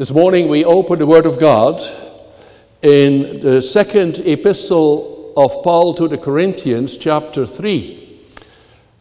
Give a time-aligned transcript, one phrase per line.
[0.00, 1.78] This morning we open the Word of God
[2.80, 8.18] in the second epistle of Paul to the Corinthians, chapter 3.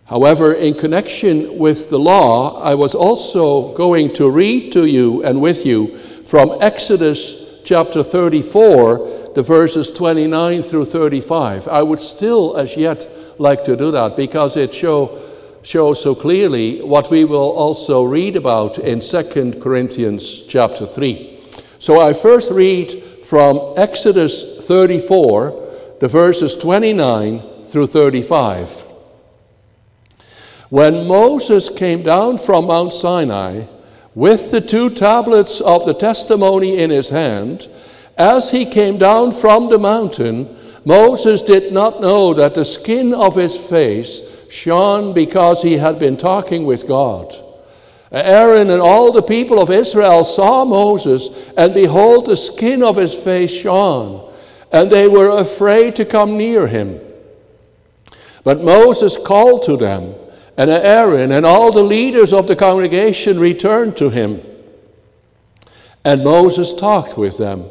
[0.08, 5.40] However, in connection with the law, I was also going to read to you and
[5.40, 11.70] with you from Exodus chapter 34, the verses 29 through 35.
[11.70, 15.18] I would still, as yet, like to do that because it show,
[15.62, 21.40] shows so clearly what we will also read about in 2 Corinthians chapter 3.
[21.80, 28.86] So I first read from Exodus 34, the verses 29 through 35.
[30.70, 33.66] When Moses came down from Mount Sinai
[34.16, 37.68] with the two tablets of the testimony in his hand,
[38.18, 43.36] as he came down from the mountain, Moses did not know that the skin of
[43.36, 47.34] his face shone because he had been talking with God.
[48.12, 53.14] Aaron and all the people of Israel saw Moses, and behold, the skin of his
[53.14, 54.34] face shone,
[54.72, 57.00] and they were afraid to come near him.
[58.44, 60.16] But Moses called to them,
[60.58, 64.42] and Aaron and all the leaders of the congregation returned to him.
[66.04, 67.66] And Moses talked with them.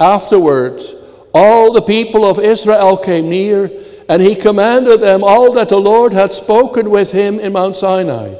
[0.00, 0.94] Afterwards,
[1.34, 3.70] all the people of Israel came near,
[4.08, 8.34] and he commanded them all that the Lord had spoken with him in Mount Sinai.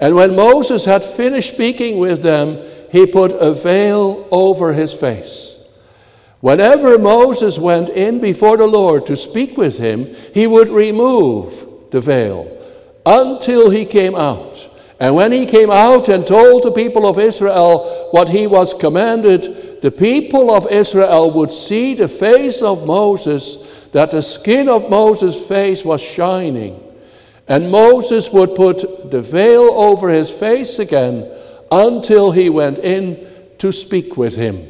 [0.00, 2.58] And when Moses had finished speaking with them,
[2.90, 5.58] he put a veil over his face.
[6.40, 12.00] Whenever Moses went in before the Lord to speak with him, he would remove the
[12.00, 12.56] veil
[13.04, 14.68] until he came out.
[15.00, 19.80] And when he came out and told the people of Israel what he was commanded,
[19.82, 25.46] the people of Israel would see the face of Moses, that the skin of Moses'
[25.46, 26.82] face was shining.
[27.46, 31.30] And Moses would put the veil over his face again
[31.70, 33.26] until he went in
[33.58, 34.68] to speak with him.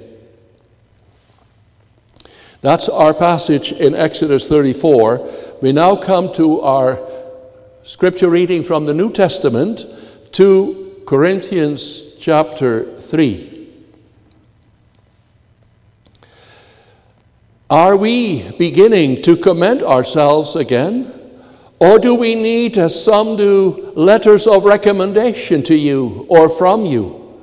[2.60, 5.28] That's our passage in Exodus 34.
[5.62, 7.00] We now come to our
[7.82, 9.86] scripture reading from the New Testament,
[10.32, 13.47] to Corinthians chapter 3.
[17.70, 21.12] Are we beginning to commend ourselves again?
[21.78, 27.42] Or do we need, as some do, letters of recommendation to you or from you?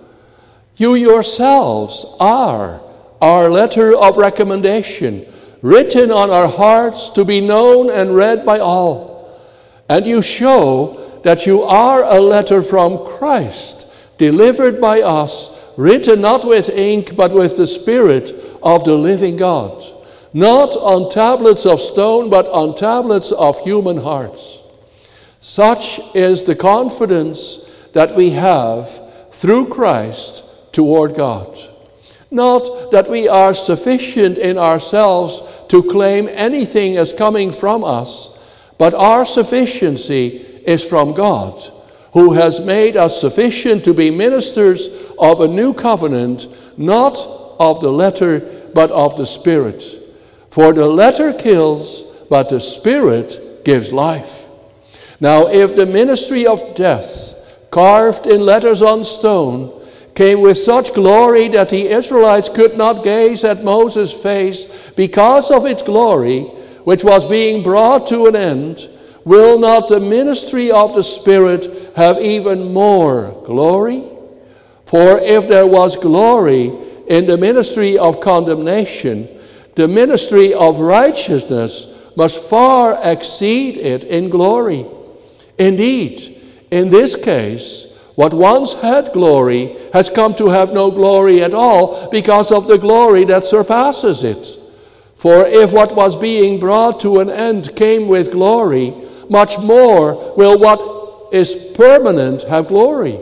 [0.78, 2.82] You yourselves are
[3.22, 5.28] our letter of recommendation,
[5.62, 9.40] written on our hearts to be known and read by all.
[9.88, 13.88] And you show that you are a letter from Christ,
[14.18, 19.95] delivered by us, written not with ink, but with the Spirit of the living God
[20.36, 24.62] not on tablets of stone, but on tablets of human hearts.
[25.40, 27.64] Such is the confidence
[27.94, 28.90] that we have
[29.32, 31.58] through Christ toward God.
[32.32, 38.38] Not that we are sufficient in ourselves to claim anything as coming from us,
[38.78, 41.64] but our sufficiency is from God,
[42.12, 46.48] who has made us sufficient to be ministers of a new covenant,
[46.78, 47.18] not
[47.58, 48.42] of the letter,
[48.74, 50.02] but of the Spirit.
[50.56, 54.48] For the letter kills, but the Spirit gives life.
[55.20, 57.34] Now, if the ministry of death,
[57.72, 59.86] carved in letters on stone,
[60.16, 65.66] came with such glory that the Israelites could not gaze at Moses' face because of
[65.66, 66.44] its glory,
[66.86, 68.88] which was being brought to an end,
[69.26, 74.06] will not the ministry of the Spirit have even more glory?
[74.86, 76.72] For if there was glory
[77.10, 79.35] in the ministry of condemnation,
[79.76, 84.86] the ministry of righteousness must far exceed it in glory.
[85.58, 86.42] Indeed,
[86.72, 92.10] in this case, what once had glory has come to have no glory at all
[92.10, 94.58] because of the glory that surpasses it.
[95.18, 98.94] For if what was being brought to an end came with glory,
[99.30, 103.20] much more will what is permanent have glory.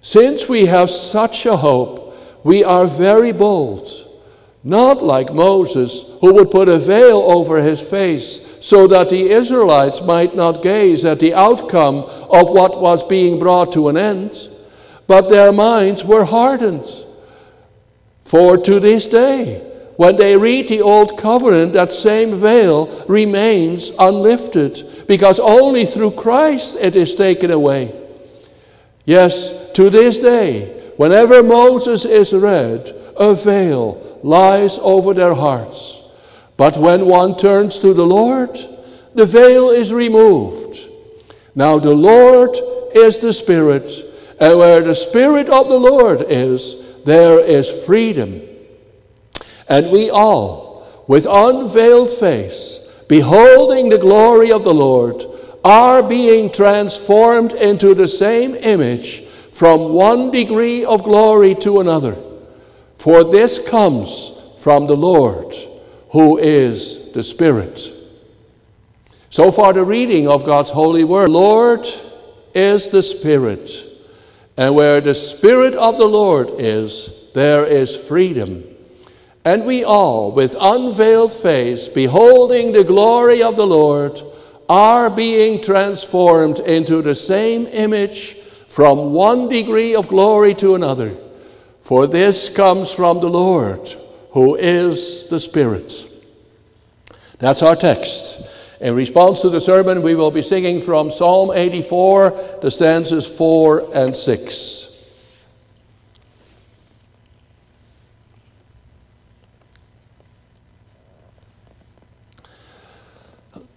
[0.00, 4.09] Since we have such a hope, we are very bold
[4.62, 10.02] not like Moses, who would put a veil over his face so that the Israelites
[10.02, 11.96] might not gaze at the outcome
[12.30, 14.50] of what was being brought to an end,
[15.06, 16.86] but their minds were hardened.
[18.24, 19.66] For to this day,
[19.96, 26.76] when they read the Old Covenant, that same veil remains unlifted, because only through Christ
[26.80, 27.94] it is taken away.
[29.04, 36.02] Yes, to this day, whenever Moses is read, a veil lies over their hearts.
[36.56, 38.56] But when one turns to the Lord,
[39.14, 40.78] the veil is removed.
[41.54, 42.56] Now the Lord
[42.94, 43.90] is the Spirit,
[44.38, 48.42] and where the Spirit of the Lord is, there is freedom.
[49.68, 55.24] And we all, with unveiled face, beholding the glory of the Lord,
[55.64, 59.22] are being transformed into the same image
[59.52, 62.16] from one degree of glory to another.
[63.00, 65.54] For this comes from the Lord,
[66.10, 67.80] who is the Spirit.
[69.30, 71.30] So far, the reading of God's holy word.
[71.30, 71.86] Lord
[72.54, 73.70] is the Spirit,
[74.58, 78.64] and where the Spirit of the Lord is, there is freedom.
[79.46, 84.20] And we all, with unveiled face, beholding the glory of the Lord,
[84.68, 88.34] are being transformed into the same image
[88.68, 91.16] from one degree of glory to another.
[91.82, 93.88] For this comes from the Lord,
[94.30, 95.92] who is the Spirit.
[97.38, 98.46] That's our text.
[98.80, 102.30] In response to the sermon, we will be singing from Psalm 84,
[102.62, 104.86] the stanzas 4 and 6.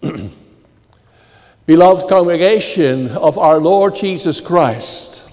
[1.65, 5.32] Beloved congregation of our Lord Jesus Christ,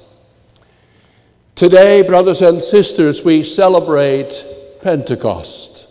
[1.61, 4.47] today, brothers and sisters, we celebrate
[4.81, 5.89] Pentecost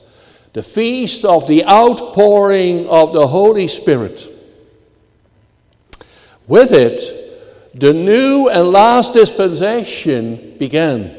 [0.54, 4.27] the feast of the outpouring of the Holy Spirit.
[6.48, 11.16] With it, the new and last dispensation began.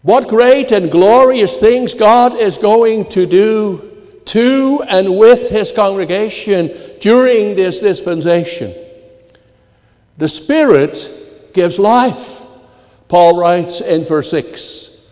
[0.00, 6.70] What great and glorious things God is going to do to and with His congregation
[7.02, 8.72] during this dispensation.
[10.16, 12.47] The Spirit gives life,
[13.08, 15.06] Paul writes in verse 6.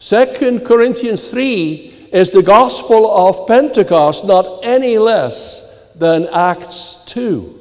[0.00, 7.56] 2 Corinthians 3 is the gospel of Pentecost not any less than Acts 2.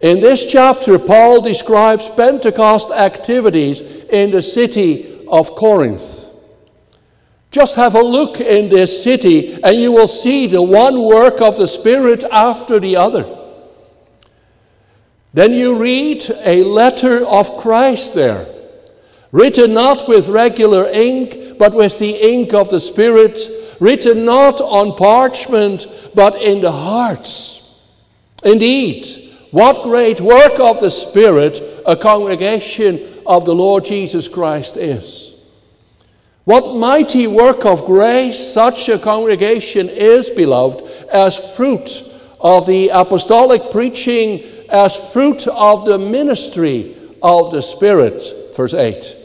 [0.00, 6.28] In this chapter, Paul describes Pentecost activities in the city of Corinth.
[7.52, 11.56] Just have a look in this city, and you will see the one work of
[11.56, 13.26] the Spirit after the other.
[15.34, 18.46] Then you read a letter of Christ there,
[19.32, 23.40] written not with regular ink, but with the ink of the Spirit,
[23.80, 27.82] written not on parchment, but in the hearts.
[28.44, 29.06] Indeed,
[29.50, 35.34] what great work of the Spirit a congregation of the Lord Jesus Christ is.
[36.44, 42.02] What mighty work of grace such a congregation is, beloved, as fruit
[42.40, 48.22] of the apostolic preaching, as fruit of the ministry of the Spirit.
[48.56, 49.21] Verse 8.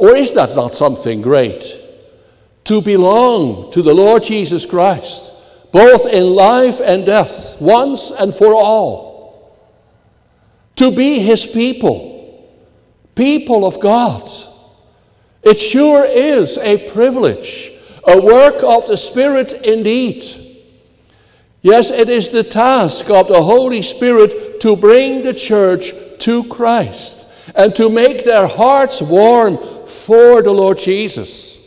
[0.00, 1.76] Or is that not something great?
[2.64, 5.34] To belong to the Lord Jesus Christ,
[5.72, 9.60] both in life and death, once and for all.
[10.76, 12.50] To be his people,
[13.14, 14.26] people of God.
[15.42, 17.70] It sure is a privilege,
[18.06, 20.24] a work of the Spirit indeed.
[21.60, 27.28] Yes, it is the task of the Holy Spirit to bring the church to Christ
[27.54, 29.58] and to make their hearts warm
[30.10, 31.64] for the Lord Jesus.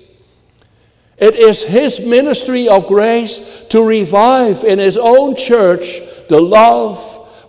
[1.18, 7.00] It is His ministry of grace to revive in His own church the love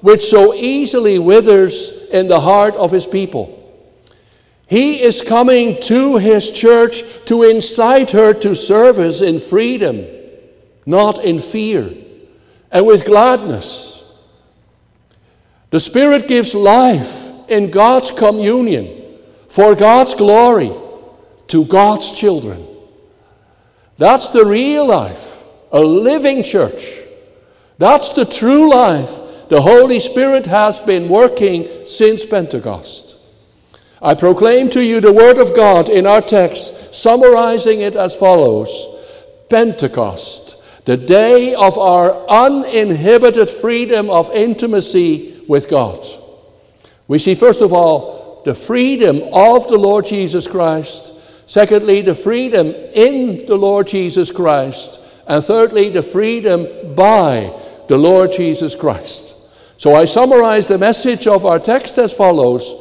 [0.02, 3.60] which so easily withers in the heart of His people.
[4.68, 10.06] He is coming to His church to incite her to service in freedom,
[10.86, 11.92] not in fear,
[12.70, 14.14] and with gladness.
[15.70, 20.70] The Spirit gives life in God's communion for God's glory
[21.48, 22.66] to God's children.
[23.98, 26.98] That's the real life, a living church.
[27.78, 33.16] That's the true life the Holy Spirit has been working since Pentecost.
[34.02, 38.86] I proclaim to you the Word of God in our text, summarizing it as follows
[39.48, 46.04] Pentecost, the day of our uninhibited freedom of intimacy with God.
[47.08, 51.13] We see, first of all, the freedom of the Lord Jesus Christ.
[51.46, 55.00] Secondly, the freedom in the Lord Jesus Christ.
[55.26, 57.58] And thirdly, the freedom by
[57.88, 59.36] the Lord Jesus Christ.
[59.76, 62.74] So I summarize the message of our text as follows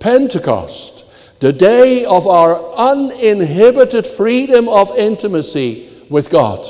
[0.00, 1.04] Pentecost,
[1.40, 6.66] the day of our uninhibited freedom of intimacy with God.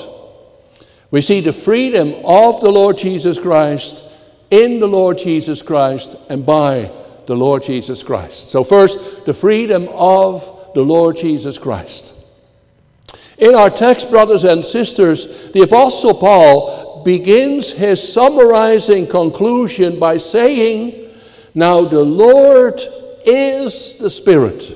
[1.11, 4.05] We see the freedom of the Lord Jesus Christ
[4.50, 6.90] in the Lord Jesus Christ and by
[7.26, 8.50] the Lord Jesus Christ.
[8.50, 12.14] So, first, the freedom of the Lord Jesus Christ.
[13.37, 21.11] In our text, brothers and sisters, the Apostle Paul begins his summarizing conclusion by saying,
[21.52, 22.80] Now the Lord
[23.26, 24.73] is the Spirit.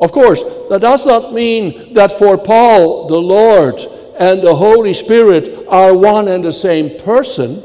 [0.00, 3.80] Of course, that does not mean that for Paul, the Lord
[4.18, 7.62] and the Holy Spirit are one and the same person.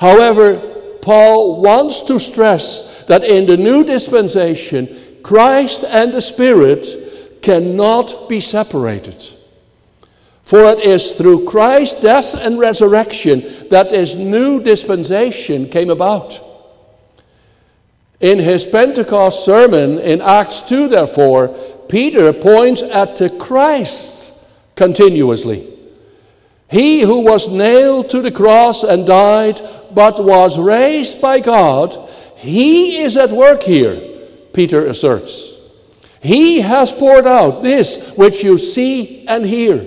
[0.00, 0.58] However,
[1.02, 4.88] Paul wants to stress that in the new dispensation,
[5.22, 9.24] Christ and the Spirit cannot be separated.
[10.42, 16.40] For it is through Christ's death and resurrection that this new dispensation came about.
[18.20, 21.48] In his Pentecost sermon in Acts 2, therefore,
[21.88, 25.66] Peter points at the Christ continuously.
[26.70, 29.60] He who was nailed to the cross and died,
[29.92, 31.96] but was raised by God,
[32.36, 34.09] he is at work here,
[34.60, 35.58] Peter asserts.
[36.22, 39.86] He has poured out this which you see and hear.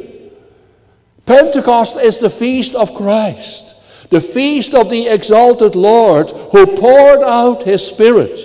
[1.28, 3.76] Pentecost is the feast of Christ
[4.10, 8.38] the feast of the exalted Lord who poured out his Spirit.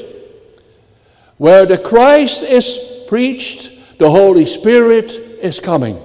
[1.36, 6.00] Where the Christ is preached, the Holy Spirit is coming.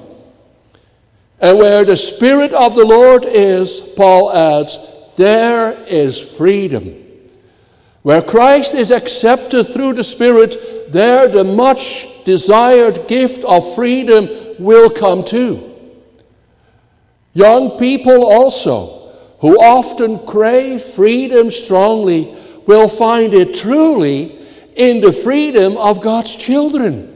[1.40, 4.78] And where the Spirit of the Lord is, Paul adds,
[5.16, 7.03] there is freedom.
[8.04, 14.30] Where Christ is accepted through the Spirit, there the much desired gift of freedom
[14.60, 15.72] will come too.
[17.34, 22.36] Young people also who often crave freedom strongly
[22.68, 24.38] will find it truly
[24.76, 27.10] in the freedom of God's children.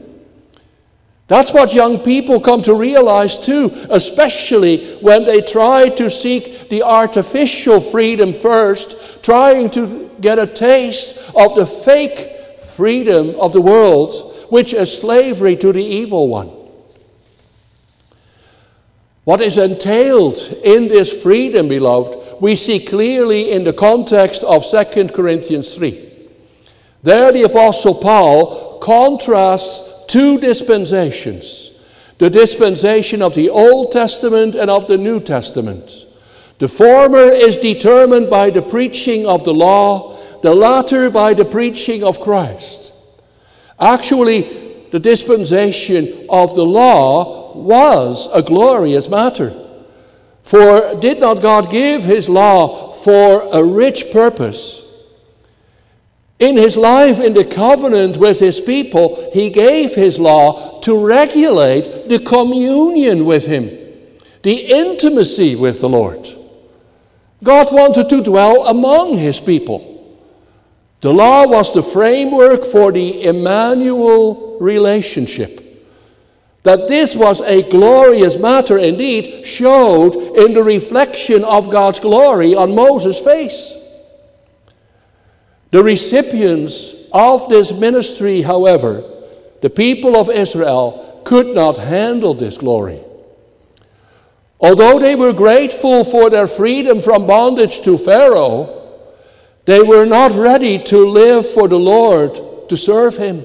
[1.26, 6.82] That's what young people come to realize too, especially when they try to seek the
[6.82, 14.46] artificial freedom first, trying to get a taste of the fake freedom of the world,
[14.50, 16.48] which is slavery to the evil one.
[19.24, 25.08] What is entailed in this freedom, beloved, we see clearly in the context of 2
[25.08, 26.08] Corinthians 3.
[27.02, 31.66] There, the Apostle Paul contrasts two dispensations
[32.18, 36.06] the dispensation of the Old Testament and of the New Testament.
[36.58, 42.02] The former is determined by the preaching of the law, the latter by the preaching
[42.02, 42.92] of Christ.
[43.78, 44.42] Actually,
[44.90, 49.52] the dispensation of the law was a glorious matter.
[50.42, 54.84] For did not God give his law for a rich purpose?
[56.40, 62.08] In his life in the covenant with his people, he gave his law to regulate
[62.08, 63.66] the communion with him,
[64.42, 66.28] the intimacy with the Lord.
[67.42, 69.94] God wanted to dwell among his people.
[71.00, 75.64] The law was the framework for the Emmanuel relationship.
[76.64, 82.74] That this was a glorious matter indeed showed in the reflection of God's glory on
[82.74, 83.74] Moses' face.
[85.70, 89.04] The recipients of this ministry, however,
[89.60, 93.00] the people of Israel, could not handle this glory.
[94.60, 98.74] Although they were grateful for their freedom from bondage to Pharaoh,
[99.66, 103.44] they were not ready to live for the Lord to serve him.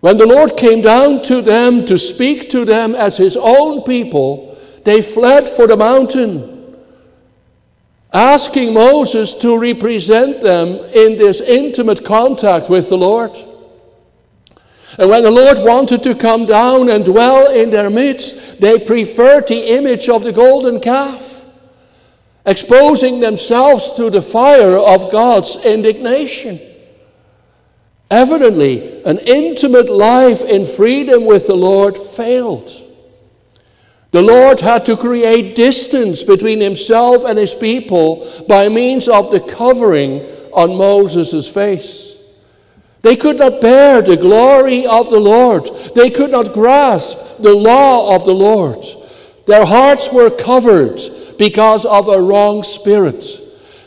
[0.00, 4.58] When the Lord came down to them to speak to them as his own people,
[4.84, 6.76] they fled for the mountain,
[8.12, 13.32] asking Moses to represent them in this intimate contact with the Lord.
[14.98, 19.48] And when the Lord wanted to come down and dwell in their midst, they preferred
[19.48, 21.44] the image of the golden calf,
[22.46, 26.60] exposing themselves to the fire of God's indignation.
[28.10, 32.70] Evidently, an intimate life in freedom with the Lord failed.
[34.12, 39.40] The Lord had to create distance between himself and his people by means of the
[39.40, 40.20] covering
[40.52, 42.13] on Moses' face.
[43.04, 45.68] They could not bear the glory of the Lord.
[45.94, 48.82] They could not grasp the law of the Lord.
[49.46, 50.98] Their hearts were covered
[51.38, 53.22] because of a wrong spirit.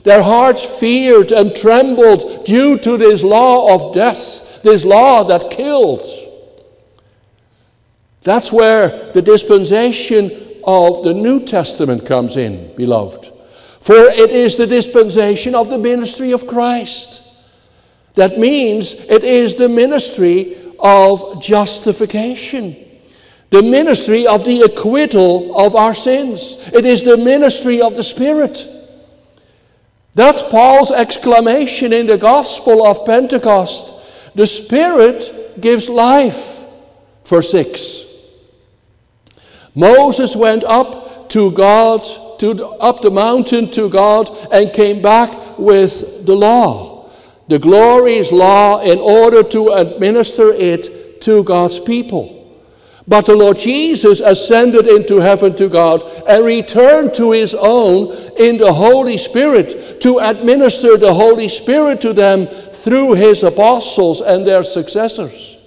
[0.03, 6.25] Their hearts feared and trembled due to this law of death, this law that kills.
[8.21, 10.25] That's where the dispensation
[10.63, 13.31] of the New Testament comes in, beloved.
[13.81, 17.26] For it is the dispensation of the ministry of Christ.
[18.17, 22.75] That means it is the ministry of justification,
[23.51, 26.57] the ministry of the acquittal of our sins.
[26.74, 28.67] It is the ministry of the Spirit.
[30.15, 34.33] That's Paul's exclamation in the Gospel of Pentecost.
[34.36, 36.65] The Spirit gives life.
[37.24, 38.15] Verse 6.
[39.75, 42.01] Moses went up to God,
[42.39, 46.87] to, up the mountain to God, and came back with the law.
[47.48, 52.34] The glorious law in order to administer it to God's people.
[53.08, 58.58] But the Lord Jesus ascended into heaven to God and returned to his own in
[58.58, 64.63] the Holy Spirit to administer the Holy Spirit to them through his apostles and their
[64.63, 65.58] successors.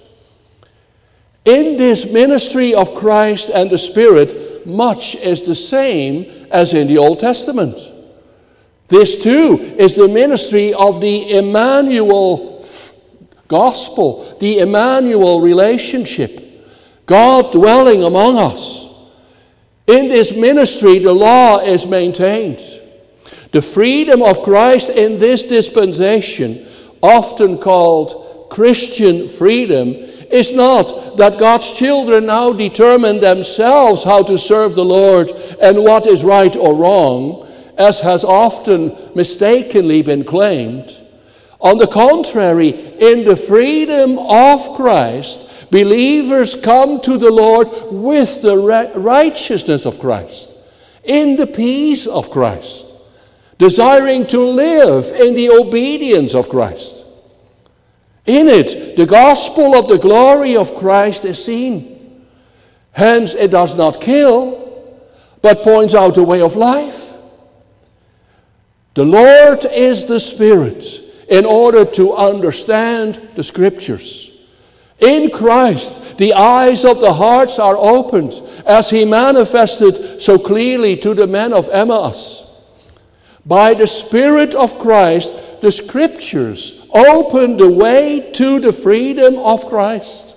[1.45, 6.99] In this ministry of Christ and the Spirit, much is the same as in the
[6.99, 7.90] Old Testament.
[8.91, 12.67] This too is the ministry of the Emmanuel
[13.47, 16.41] gospel, the Emmanuel relationship.
[17.05, 18.89] God dwelling among us.
[19.87, 22.59] In this ministry, the law is maintained.
[23.53, 26.67] The freedom of Christ in this dispensation,
[27.01, 29.93] often called Christian freedom,
[30.31, 35.31] is not that God's children now determine themselves how to serve the Lord
[35.61, 37.47] and what is right or wrong,
[37.81, 40.89] as has often mistakenly been claimed.
[41.59, 48.57] On the contrary, in the freedom of Christ, Believers come to the Lord with the
[48.93, 50.53] righteousness of Christ,
[51.05, 52.87] in the peace of Christ,
[53.57, 57.05] desiring to live in the obedience of Christ.
[58.25, 62.27] In it, the gospel of the glory of Christ is seen.
[62.91, 64.99] Hence, it does not kill,
[65.41, 67.10] but points out a way of life.
[68.93, 70.85] The Lord is the Spirit
[71.29, 74.27] in order to understand the Scriptures.
[74.99, 81.13] In Christ, the eyes of the hearts are opened, as he manifested so clearly to
[81.13, 82.47] the men of Emmaus.
[83.45, 90.35] By the Spirit of Christ, the Scriptures open the way to the freedom of Christ.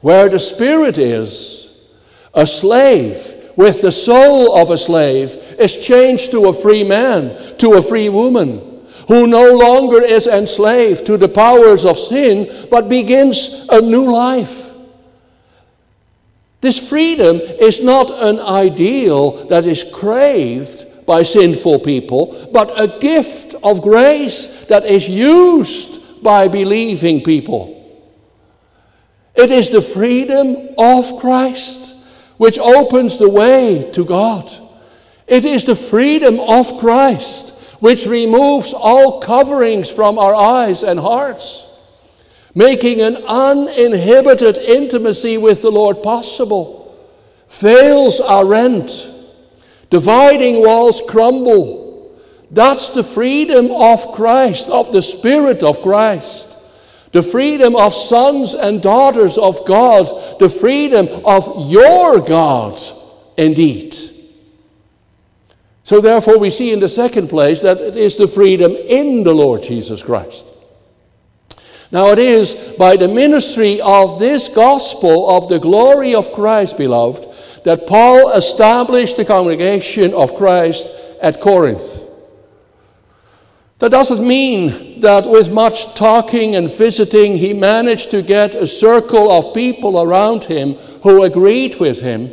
[0.00, 1.88] Where the Spirit is,
[2.34, 7.74] a slave with the soul of a slave is changed to a free man, to
[7.74, 13.66] a free woman who no longer is enslaved to the powers of sin, but begins
[13.70, 14.66] a new life.
[16.60, 23.54] This freedom is not an ideal that is craved by sinful people, but a gift
[23.62, 27.72] of grace that is used by believing people.
[29.36, 31.95] It is the freedom of Christ
[32.36, 34.50] which opens the way to God.
[35.26, 41.62] It is the freedom of Christ which removes all coverings from our eyes and hearts,
[42.54, 46.96] making an uninhibited intimacy with the Lord possible.
[47.50, 49.08] Veils are rent,
[49.90, 52.16] dividing walls crumble.
[52.50, 56.45] That's the freedom of Christ, of the Spirit of Christ.
[57.16, 62.78] The freedom of sons and daughters of God, the freedom of your God,
[63.38, 63.96] indeed.
[65.82, 69.32] So, therefore, we see in the second place that it is the freedom in the
[69.32, 70.46] Lord Jesus Christ.
[71.90, 77.64] Now, it is by the ministry of this gospel of the glory of Christ, beloved,
[77.64, 80.88] that Paul established the congregation of Christ
[81.22, 82.05] at Corinth.
[83.78, 89.30] That doesn't mean that with much talking and visiting, he managed to get a circle
[89.30, 92.30] of people around him who agreed with him.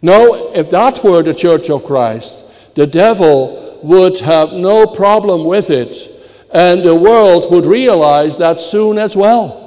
[0.00, 5.68] No, if that were the church of Christ, the devil would have no problem with
[5.68, 5.94] it,
[6.52, 9.64] and the world would realize that soon as well.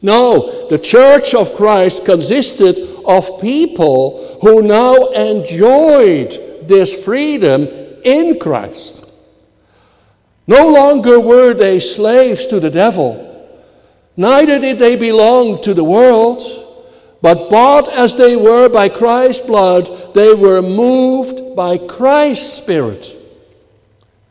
[0.00, 7.68] No, the church of Christ consisted of people who now enjoyed this freedom
[8.04, 9.05] in Christ.
[10.46, 13.22] No longer were they slaves to the devil,
[14.16, 16.62] neither did they belong to the world.
[17.22, 23.16] But bought as they were by Christ's blood, they were moved by Christ's Spirit.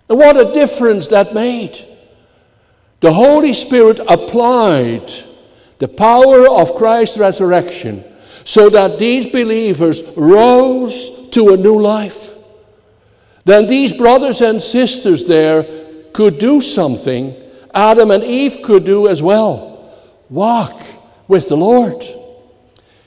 [0.07, 1.83] And what a difference that made.
[3.01, 5.11] The Holy Spirit applied
[5.79, 8.03] the power of Christ's resurrection
[8.45, 12.33] so that these believers rose to a new life.
[13.43, 15.63] Then these brothers and sisters there
[16.15, 17.35] could do something
[17.73, 19.93] Adam and Eve could do as well
[20.29, 20.81] walk
[21.27, 22.01] with the Lord.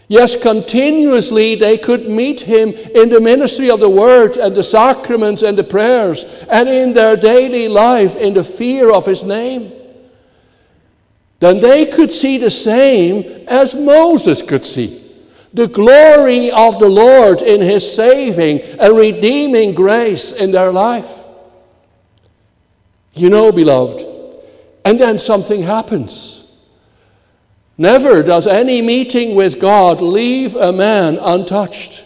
[0.08, 5.42] Yes, continuously they could meet him in the ministry of the word and the sacraments
[5.42, 9.72] and the prayers, and in their daily life in the fear of his name.
[11.40, 15.04] Then they could see the same as Moses could see
[15.54, 21.17] the glory of the Lord in his saving and redeeming grace in their life.
[23.18, 24.04] You know, beloved,
[24.84, 26.38] and then something happens.
[27.76, 32.04] Never does any meeting with God leave a man untouched.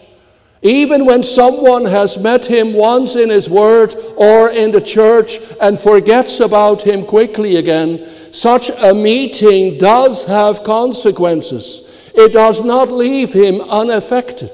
[0.61, 5.77] Even when someone has met him once in his word or in the church and
[5.77, 12.11] forgets about him quickly again, such a meeting does have consequences.
[12.15, 14.51] It does not leave him unaffected.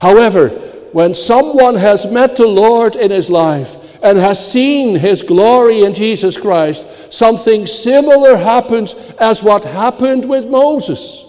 [0.00, 0.48] However,
[0.96, 5.92] when someone has met the Lord in his life and has seen his glory in
[5.92, 11.22] Jesus Christ, something similar happens as what happened with Moses.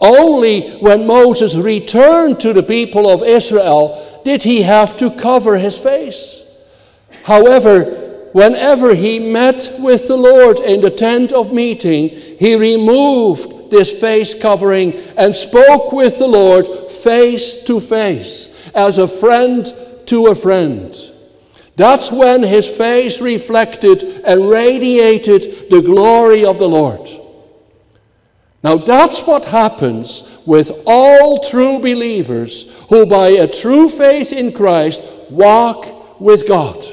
[0.00, 5.76] Only when Moses returned to the people of Israel did he have to cover his
[5.76, 6.50] face.
[7.24, 7.84] However,
[8.32, 14.32] whenever he met with the Lord in the tent of meeting, he removed this face
[14.32, 19.72] covering and spoke with the Lord face to face, as a friend
[20.06, 20.94] to a friend.
[21.76, 27.08] That's when his face reflected and radiated the glory of the Lord.
[28.62, 35.02] Now, that's what happens with all true believers who, by a true faith in Christ,
[35.30, 36.84] walk with God.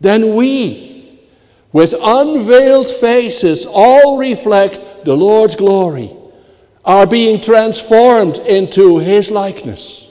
[0.00, 1.20] Then we,
[1.72, 6.10] with unveiled faces, all reflect the Lord's glory,
[6.84, 10.04] are being transformed into His likeness.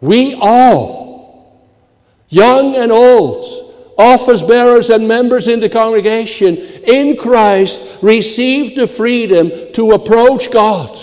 [0.00, 1.66] We all,
[2.28, 3.44] young and old,
[3.98, 10.98] office bearers and members in the congregation in Christ received the freedom to approach God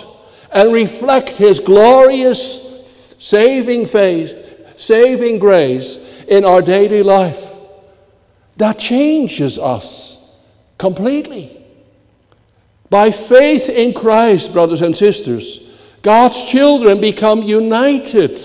[0.51, 7.51] and reflect His glorious saving faith, saving grace in our daily life.
[8.57, 10.37] That changes us
[10.77, 11.62] completely.
[12.93, 15.67] By faith in Christ, brothers and sisters,
[16.03, 18.39] God's children become united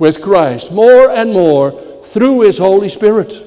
[0.00, 3.40] with Christ more and more through His Holy Spirit.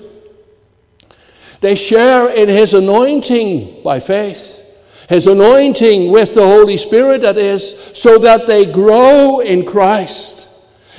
[1.60, 4.64] They share in His anointing by faith.
[5.10, 10.48] His anointing with the Holy Spirit, that is, so that they grow in Christ,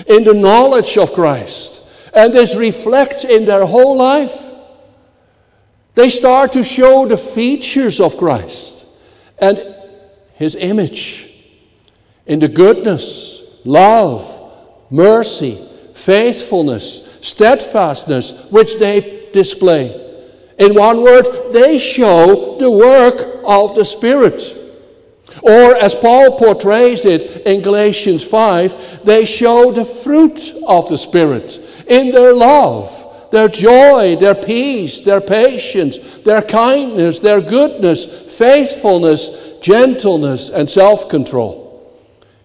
[0.07, 1.83] in the knowledge of Christ.
[2.12, 4.51] And this reflects in their whole life.
[5.95, 8.75] They start to show the features of Christ
[9.38, 9.62] and
[10.35, 11.33] His image
[12.27, 14.42] in the goodness, love,
[14.90, 15.59] mercy,
[15.94, 20.03] faithfulness, steadfastness, which they display.
[20.59, 24.42] In one word, they show the work of the Spirit.
[25.42, 31.59] Or, as Paul portrays it in Galatians 5, they show the fruit of the Spirit
[31.87, 38.04] in their love, their joy, their peace, their patience, their kindness, their goodness,
[38.38, 41.64] faithfulness, gentleness, and self control.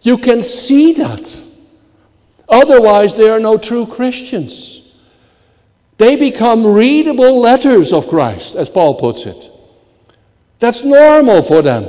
[0.02, 1.44] You can see that.
[2.50, 4.94] Otherwise, they are no true Christians.
[5.98, 9.52] They become readable letters of Christ, as Paul puts it.
[10.60, 11.88] That's normal for them.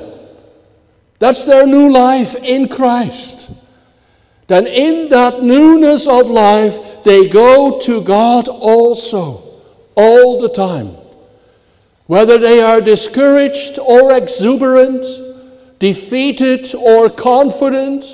[1.18, 3.61] That's their new life in Christ.
[4.46, 9.42] Then, in that newness of life, they go to God also,
[9.94, 10.96] all the time.
[12.06, 15.04] Whether they are discouraged or exuberant,
[15.78, 18.04] defeated or confident,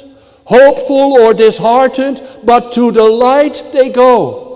[0.44, 4.48] hopeful or disheartened, but to the light they go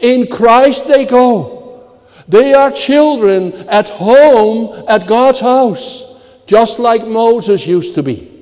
[0.00, 1.92] in Christ they go.
[2.28, 6.04] They are children at home at God's house,
[6.46, 8.35] just like Moses used to be.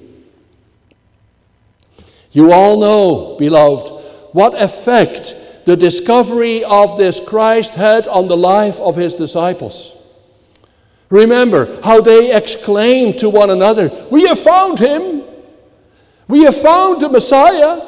[2.34, 3.88] You all know, beloved,
[4.32, 9.96] what effect the discovery of this Christ had on the life of his disciples.
[11.08, 15.22] Remember how they exclaimed to one another, We have found him!
[16.28, 17.80] We have found the Messiah!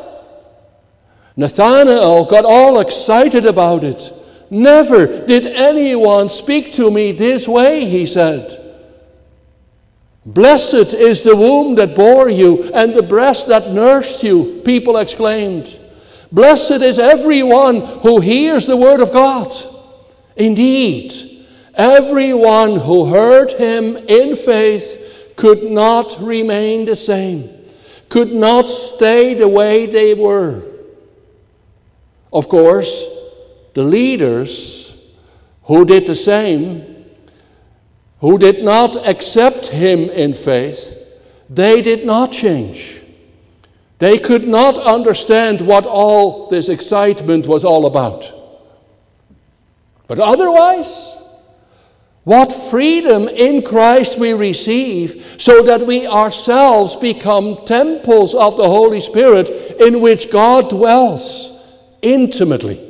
[1.36, 4.12] Nathanael got all excited about it.
[4.48, 8.65] Never did anyone speak to me this way, he said.
[10.26, 15.78] Blessed is the womb that bore you and the breast that nursed you, people exclaimed.
[16.32, 19.52] Blessed is everyone who hears the word of God.
[20.36, 21.14] Indeed,
[21.74, 27.48] everyone who heard him in faith could not remain the same,
[28.08, 30.64] could not stay the way they were.
[32.32, 33.06] Of course,
[33.74, 35.00] the leaders
[35.62, 36.95] who did the same,
[38.20, 40.96] who did not accept him in faith,
[41.48, 43.02] they did not change.
[43.98, 48.32] They could not understand what all this excitement was all about.
[50.06, 51.16] But otherwise,
[52.24, 59.00] what freedom in Christ we receive so that we ourselves become temples of the Holy
[59.00, 59.48] Spirit
[59.80, 61.52] in which God dwells
[62.02, 62.85] intimately.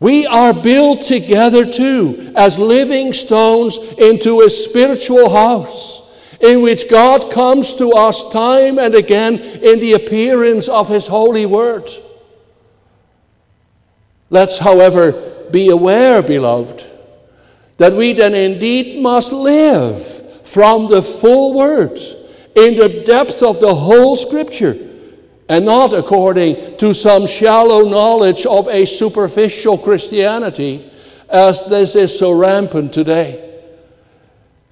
[0.00, 6.00] We are built together too as living stones into a spiritual house
[6.40, 11.44] in which God comes to us time and again in the appearance of His holy
[11.44, 11.88] word.
[14.30, 15.12] Let's, however,
[15.50, 16.86] be aware, beloved,
[17.76, 21.98] that we then indeed must live from the full word
[22.56, 24.89] in the depth of the whole scripture
[25.50, 30.88] and not according to some shallow knowledge of a superficial Christianity
[31.28, 33.60] as this is so rampant today.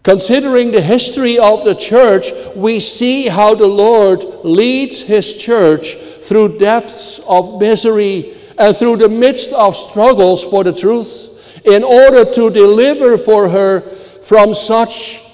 [0.04, 6.58] Considering the history of the church, we see how the Lord leads his church through
[6.58, 12.50] depths of misery and through the midst of struggles for the truth in order to
[12.50, 15.24] deliver for her from such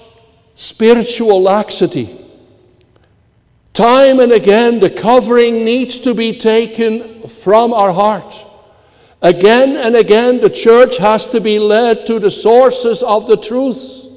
[0.55, 2.24] spiritual laxity.
[3.75, 8.45] Time and again, the covering needs to be taken from our heart.
[9.21, 14.07] Again and again, the church has to be led to the sources of the truth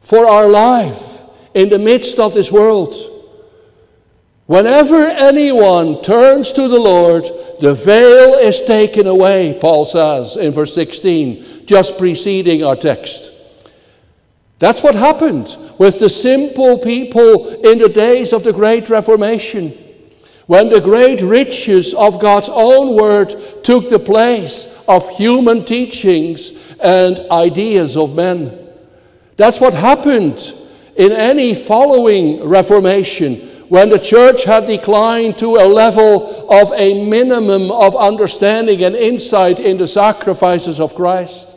[0.00, 1.20] for our life
[1.52, 2.94] in the midst of this world.
[4.46, 7.24] Whenever anyone turns to the Lord,
[7.60, 13.39] the veil is taken away, Paul says in verse 16, just preceding our text.
[14.60, 19.70] That's what happened with the simple people in the days of the Great Reformation,
[20.46, 27.20] when the great riches of God's own word took the place of human teachings and
[27.30, 28.58] ideas of men.
[29.38, 30.52] That's what happened
[30.94, 33.36] in any following Reformation
[33.70, 39.58] when the church had declined to a level of a minimum of understanding and insight
[39.58, 41.49] in the sacrifices of Christ.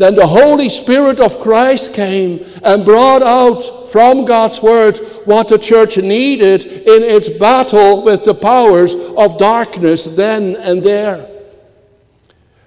[0.00, 3.60] Then the Holy Spirit of Christ came and brought out
[3.92, 10.06] from God's Word what the church needed in its battle with the powers of darkness
[10.06, 11.28] then and there.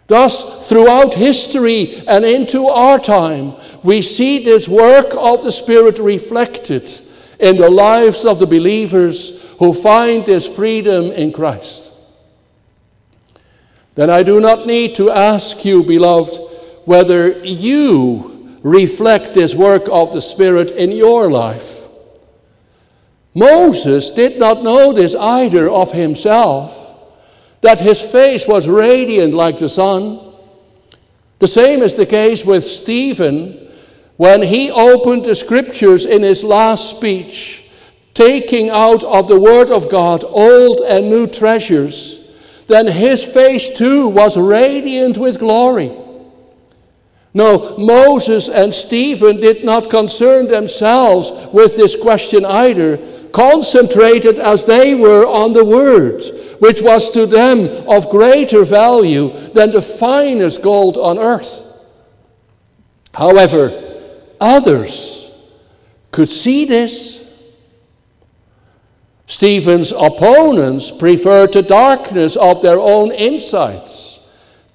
[0.06, 6.88] Thus, throughout history and into our time, we see this work of the Spirit reflected
[7.39, 11.93] in the lives of the believers who find this freedom in Christ.
[13.96, 16.53] Then I do not need to ask you, beloved,
[16.86, 21.82] whether you reflect this work of the Spirit in your life.
[23.36, 26.80] Moses did not know this either of himself
[27.62, 30.19] that his face was radiant like the sun.
[31.39, 33.72] The same is the case with Stephen
[34.17, 37.69] when he opened the scriptures in his last speech,
[38.13, 42.19] taking out of the Word of God old and new treasures.
[42.67, 45.91] Then his face too was radiant with glory.
[47.34, 52.98] No, Moses and Stephen did not concern themselves with this question either,
[53.32, 56.22] concentrated as they were on the Word
[56.63, 61.62] which was to them of greater value than the finest gold on earth.
[63.13, 64.00] However,
[64.39, 65.30] others
[66.12, 67.19] could see this.
[69.26, 74.12] Stephen's opponents preferred the darkness of their own insights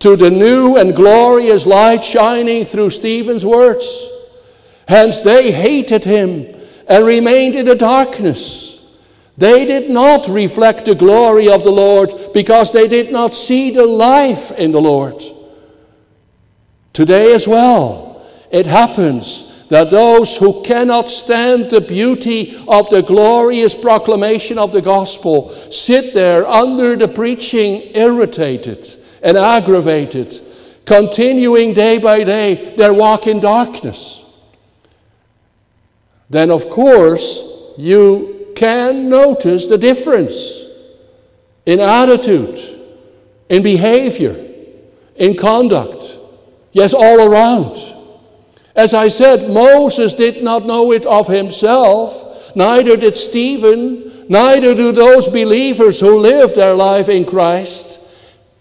[0.00, 4.08] to the new and glorious light shining through Stephen's words.
[4.87, 6.54] Hence, they hated him
[6.88, 8.80] and remained in the darkness.
[9.37, 13.87] They did not reflect the glory of the Lord because they did not see the
[13.87, 15.22] life in the Lord.
[16.92, 23.74] Today as well, it happens that those who cannot stand the beauty of the glorious
[23.74, 28.88] proclamation of the gospel sit there under the preaching, irritated
[29.22, 30.33] and aggravated,
[30.85, 34.24] continuing day by day their walk in darkness.
[36.31, 37.42] Then, of course,
[37.76, 40.64] you can notice the difference
[41.64, 42.59] in attitude,
[43.48, 44.37] in behavior,
[45.16, 46.18] in conduct.
[46.72, 47.76] Yes, all around.
[48.74, 54.92] As I said, Moses did not know it of himself, neither did Stephen, neither do
[54.92, 57.88] those believers who live their life in Christ.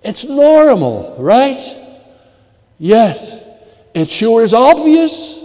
[0.04, 1.60] It's normal, right?
[2.80, 3.18] Yet,
[3.94, 5.44] it sure is obvious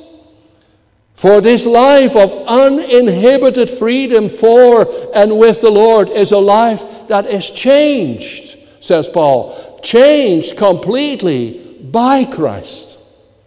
[1.14, 7.26] for this life of uninhibited freedom for and with the Lord is a life that
[7.26, 9.80] is changed, says Paul.
[9.82, 12.98] Changed completely by Christ.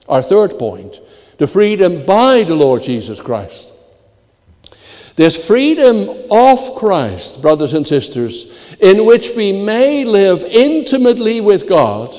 [0.07, 0.99] Our third point
[1.37, 3.73] the freedom by the Lord Jesus Christ.
[5.15, 12.13] This freedom of Christ, brothers and sisters, in which we may live intimately with God,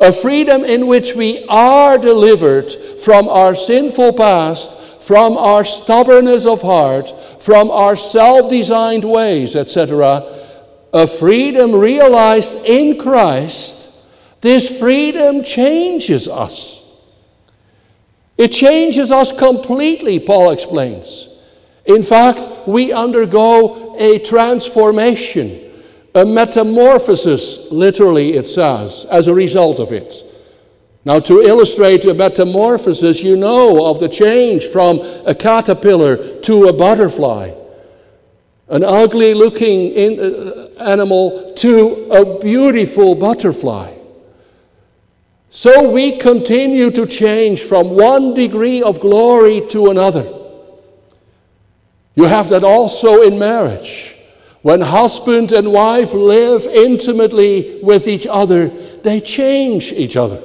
[0.00, 6.62] a freedom in which we are delivered from our sinful past from our stubbornness of
[6.62, 10.24] heart, from our self designed ways, etc.,
[10.92, 13.88] a freedom realized in Christ,
[14.40, 16.82] this freedom changes us.
[18.36, 21.28] It changes us completely, Paul explains.
[21.86, 25.72] In fact, we undergo a transformation,
[26.14, 30.22] a metamorphosis, literally, it says, as a result of it.
[31.04, 36.72] Now, to illustrate a metamorphosis, you know of the change from a caterpillar to a
[36.72, 37.52] butterfly,
[38.68, 43.92] an ugly looking uh, animal to a beautiful butterfly.
[45.50, 50.45] So we continue to change from one degree of glory to another.
[52.16, 54.16] You have that also in marriage.
[54.62, 60.42] When husband and wife live intimately with each other, they change each other.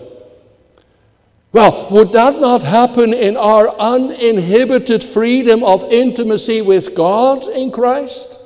[1.54, 8.40] Well, would that not happen in our uninhibited freedom of intimacy with God in Christ?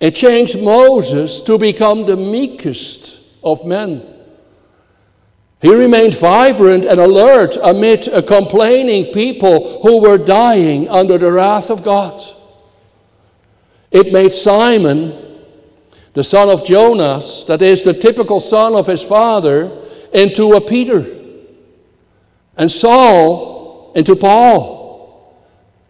[0.00, 4.09] It changed Moses to become the meekest of men.
[5.60, 11.70] He remained vibrant and alert amid a complaining people who were dying under the wrath
[11.70, 12.22] of God.
[13.90, 15.12] It made Simon,
[16.14, 19.70] the son of Jonas, that is the typical son of his father,
[20.14, 21.04] into a Peter,
[22.56, 24.80] and Saul into Paul.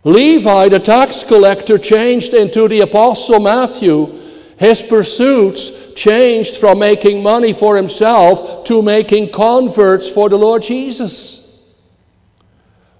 [0.02, 4.19] Levi, the tax collector, changed into the apostle Matthew.
[4.60, 11.74] His pursuits changed from making money for himself to making converts for the Lord Jesus.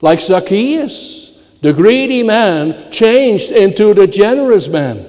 [0.00, 5.06] Like Zacchaeus, the greedy man changed into the generous man.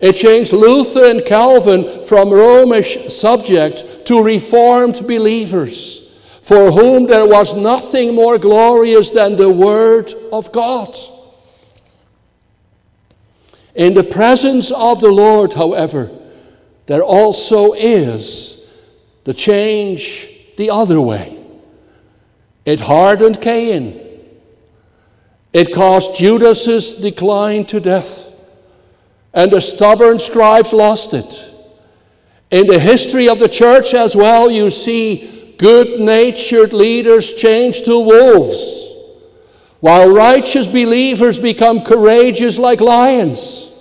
[0.00, 7.56] It changed Luther and Calvin from Romish subjects to Reformed believers, for whom there was
[7.56, 10.94] nothing more glorious than the Word of God.
[13.76, 16.10] In the presence of the Lord, however,
[16.86, 18.66] there also is
[19.24, 21.38] the change the other way.
[22.64, 24.00] It hardened Cain.
[25.52, 28.32] It caused Judas's decline to death.
[29.32, 31.52] And the stubborn scribes lost it.
[32.50, 37.98] In the history of the church as well, you see good natured leaders change to
[37.98, 38.85] wolves,
[39.80, 43.72] while righteous believers become courageous like lions.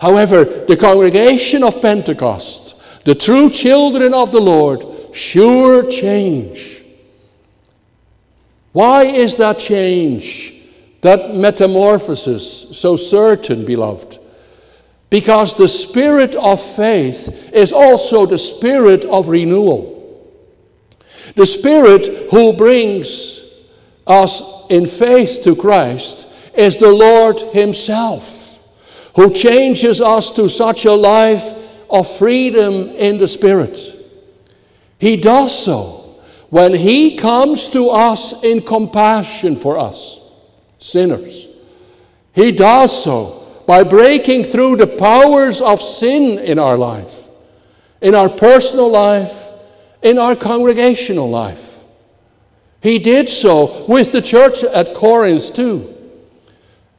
[0.00, 6.82] However, the congregation of Pentecost, the true children of the Lord, sure change.
[8.72, 10.54] Why is that change,
[11.00, 14.18] that metamorphosis, so certain, beloved?
[15.10, 19.96] Because the spirit of faith is also the spirit of renewal.
[21.34, 23.37] The spirit who brings
[24.08, 28.48] us in faith to Christ is the Lord Himself
[29.18, 31.52] who changes us to such a life
[31.90, 33.76] of freedom in the Spirit.
[35.00, 40.20] He does so when He comes to us in compassion for us,
[40.78, 41.48] sinners.
[42.32, 47.26] He does so by breaking through the powers of sin in our life,
[48.00, 49.48] in our personal life,
[50.00, 51.77] in our congregational life.
[52.80, 55.94] He did so with the church at Corinth too.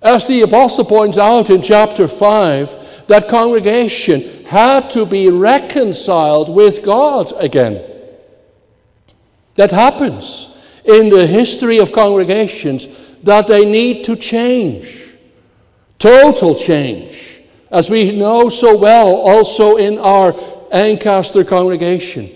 [0.01, 6.83] As the apostle points out in chapter 5, that congregation had to be reconciled with
[6.83, 7.83] God again.
[9.55, 12.87] That happens in the history of congregations
[13.23, 15.13] that they need to change.
[15.97, 17.41] Total change.
[17.69, 20.33] As we know so well also in our
[20.71, 22.29] Ancaster congregation.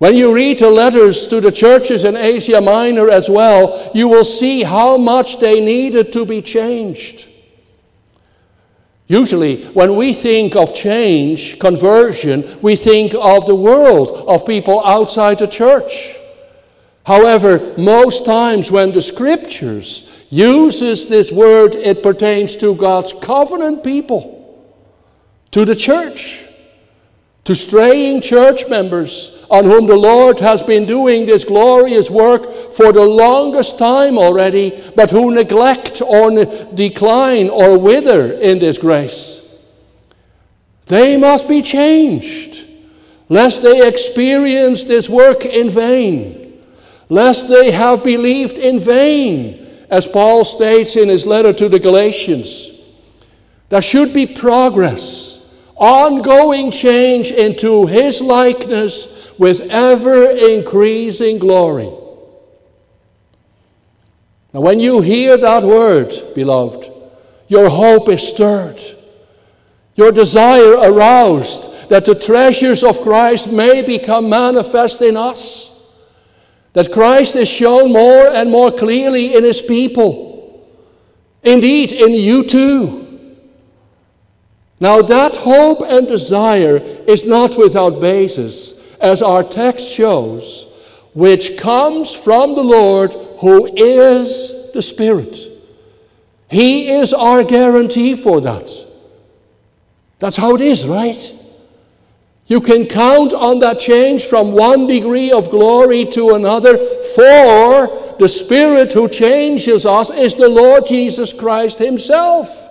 [0.00, 4.24] When you read the letters to the churches in Asia Minor as well, you will
[4.24, 7.28] see how much they needed to be changed.
[9.08, 15.38] Usually, when we think of change, conversion, we think of the world, of people outside
[15.38, 16.16] the church.
[17.04, 24.64] However, most times when the scriptures uses this word, it pertains to God's covenant people,
[25.50, 26.46] to the church,
[27.50, 32.92] to straying church members on whom the Lord has been doing this glorious work for
[32.92, 39.52] the longest time already, but who neglect or ne- decline or wither in this grace.
[40.86, 42.68] They must be changed,
[43.28, 46.56] lest they experience this work in vain,
[47.08, 52.70] lest they have believed in vain, as Paul states in his letter to the Galatians.
[53.70, 55.39] There should be progress,
[55.80, 61.90] ongoing change into his likeness with ever increasing glory.
[64.52, 66.90] Now, when you hear that word, beloved,
[67.48, 68.80] your hope is stirred,
[69.96, 75.70] your desire aroused that the treasures of Christ may become manifest in us.
[76.72, 80.68] that Christ is shown more and more clearly in his people.
[81.42, 82.99] Indeed, in you too.
[84.80, 90.66] Now, that hope and desire is not without basis, as our text shows,
[91.14, 95.36] which comes from the Lord who is the Spirit.
[96.50, 98.86] He is our guarantee for that.
[100.18, 101.34] That's how it is, right?
[102.46, 108.28] You can count on that change from one degree of glory to another, for the
[108.28, 112.69] Spirit who changes us is the Lord Jesus Christ Himself.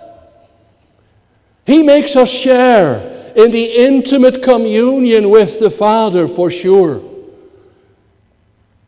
[1.70, 7.00] He makes us share in the intimate communion with the Father for sure.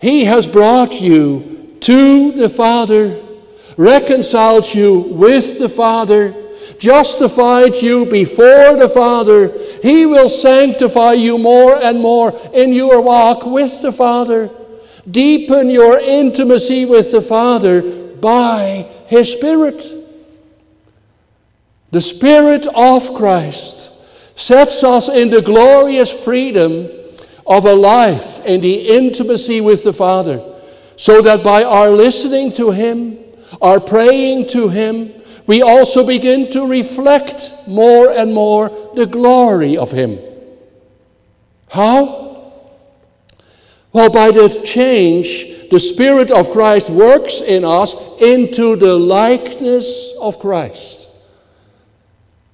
[0.00, 3.22] He has brought you to the Father,
[3.76, 6.34] reconciled you with the Father
[6.80, 13.46] justified you before the Father, He will sanctify you more and more in your walk
[13.46, 14.50] with the Father.
[15.08, 17.82] Deepen your intimacy with the Father
[18.16, 20.01] by His Spirit.
[21.93, 23.93] The Spirit of Christ
[24.34, 26.88] sets us in the glorious freedom
[27.47, 30.43] of a life in the intimacy with the Father,
[30.97, 33.18] so that by our listening to Him,
[33.61, 35.12] our praying to Him,
[35.47, 40.18] we also begin to reflect more and more the glory of Him.
[41.68, 42.53] How?
[43.93, 50.38] Well, by the change the Spirit of Christ works in us into the likeness of
[50.38, 51.01] Christ.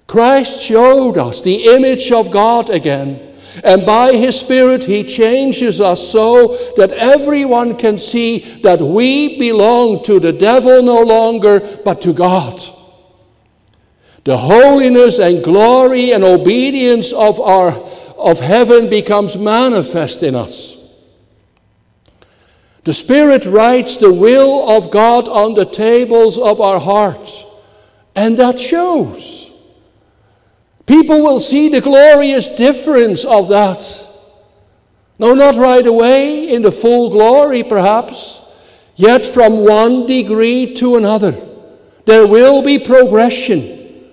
[0.08, 3.36] Christ showed us the image of God again.
[3.62, 10.02] And by His Spirit, He changes us so that everyone can see that we belong
[10.04, 12.60] to the devil no longer, but to God.
[14.24, 17.72] The holiness and glory and obedience of, our,
[18.16, 20.76] of heaven becomes manifest in us.
[22.84, 27.44] The Spirit writes the will of God on the tables of our hearts,
[28.16, 29.47] and that shows.
[30.88, 34.08] People will see the glorious difference of that.
[35.18, 38.40] No, not right away, in the full glory perhaps,
[38.94, 41.36] yet from one degree to another.
[42.06, 44.08] There will be progression.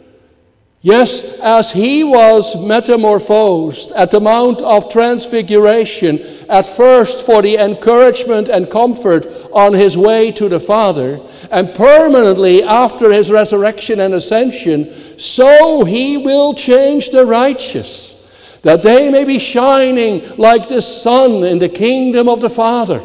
[0.82, 6.20] Yes, as he was metamorphosed at the Mount of Transfiguration,
[6.50, 12.62] at first for the encouragement and comfort on his way to the Father, and permanently
[12.62, 19.39] after his resurrection and ascension, so he will change the righteous, that they may be
[19.39, 23.01] shining like the sun in the kingdom of the Father.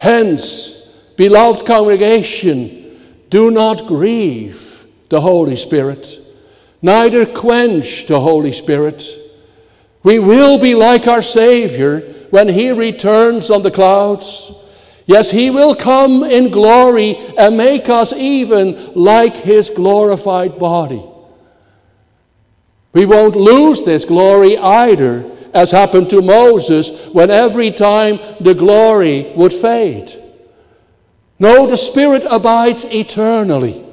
[0.00, 6.18] Hence, beloved congregation, do not grieve the Holy Spirit,
[6.82, 9.06] neither quench the Holy Spirit.
[10.02, 14.52] We will be like our Savior when He returns on the clouds.
[15.06, 21.02] Yes, He will come in glory and make us even like His glorified body.
[22.92, 29.32] We won't lose this glory either, as happened to Moses when every time the glory
[29.34, 30.16] would fade.
[31.38, 33.84] No, the Spirit abides eternally.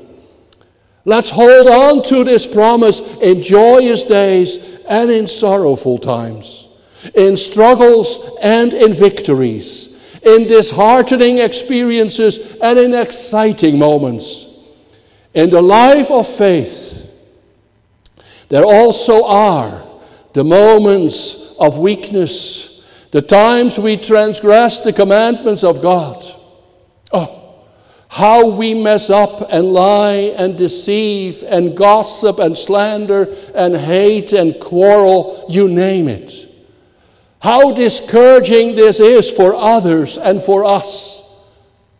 [1.06, 6.67] Let's hold on to this promise in joyous days and in sorrowful times,
[7.16, 14.46] in struggles and in victories, in disheartening experiences and in exciting moments.
[15.34, 17.10] In the life of faith,
[18.50, 19.84] there also are
[20.34, 26.24] the moments of weakness, the times we transgress the commandments of God.
[27.12, 27.66] Oh,
[28.10, 34.60] how we mess up and lie and deceive and gossip and slander and hate and
[34.60, 36.47] quarrel, you name it.
[37.42, 41.24] How discouraging this is for others and for us.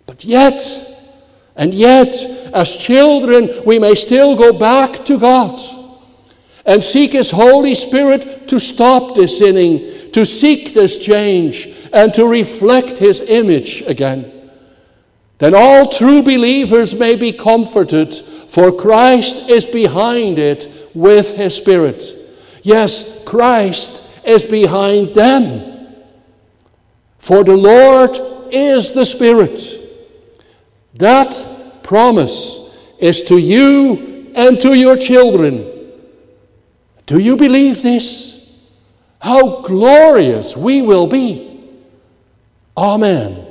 [0.06, 0.62] But yet,
[1.56, 2.14] and yet,
[2.54, 5.60] as children, we may still go back to God
[6.66, 12.26] and seek His Holy Spirit to stop this sinning, to seek this change, and to
[12.26, 14.34] reflect His image again
[15.40, 22.04] then all true believers may be comforted, for Christ is behind it with his Spirit.
[22.64, 25.96] Yes, Christ is behind them.
[27.18, 28.18] For the Lord
[28.52, 29.60] is the Spirit.
[30.96, 32.70] That promise
[33.00, 35.74] is to you and to your children.
[37.06, 38.54] Do you believe this?
[39.22, 41.64] How glorious we will be.
[42.76, 43.47] Amen.